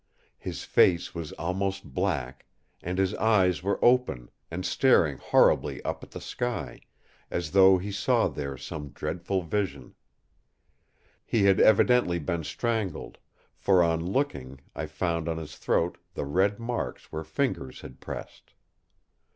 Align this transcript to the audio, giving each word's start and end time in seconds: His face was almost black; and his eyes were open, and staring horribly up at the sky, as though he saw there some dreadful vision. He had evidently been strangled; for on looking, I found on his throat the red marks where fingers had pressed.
His 0.39 0.63
face 0.63 1.13
was 1.13 1.31
almost 1.33 1.93
black; 1.93 2.47
and 2.81 2.97
his 2.97 3.13
eyes 3.17 3.61
were 3.61 3.77
open, 3.85 4.31
and 4.49 4.65
staring 4.65 5.17
horribly 5.19 5.79
up 5.85 6.03
at 6.03 6.09
the 6.09 6.19
sky, 6.19 6.79
as 7.29 7.51
though 7.51 7.77
he 7.77 7.91
saw 7.91 8.27
there 8.27 8.57
some 8.57 8.89
dreadful 8.89 9.43
vision. 9.43 9.93
He 11.23 11.43
had 11.43 11.59
evidently 11.59 12.17
been 12.17 12.43
strangled; 12.43 13.19
for 13.55 13.83
on 13.83 14.03
looking, 14.03 14.61
I 14.75 14.87
found 14.87 15.29
on 15.29 15.37
his 15.37 15.55
throat 15.55 15.99
the 16.15 16.25
red 16.25 16.57
marks 16.59 17.11
where 17.11 17.23
fingers 17.23 17.81
had 17.81 17.99
pressed. 17.99 18.55